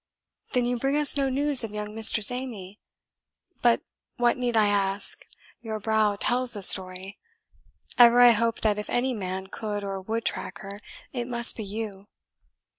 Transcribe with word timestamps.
"Then 0.53 0.65
you 0.65 0.79
bring 0.79 0.97
us 0.97 1.15
no 1.15 1.29
news 1.29 1.63
of 1.63 1.69
young 1.69 1.93
Mistress 1.93 2.31
Amy? 2.31 2.79
But 3.61 3.81
what 4.17 4.35
need 4.35 4.57
I 4.57 4.65
ask 4.67 5.23
your 5.61 5.79
brow 5.79 6.15
tells 6.15 6.53
the 6.53 6.63
story. 6.63 7.19
Ever 7.99 8.19
I 8.19 8.31
hoped 8.31 8.63
that 8.63 8.79
if 8.79 8.89
any 8.89 9.13
man 9.13 9.45
could 9.45 9.83
or 9.83 10.01
would 10.01 10.25
track 10.25 10.57
her, 10.61 10.81
it 11.13 11.27
must 11.27 11.55
be 11.55 11.63
you. 11.63 12.07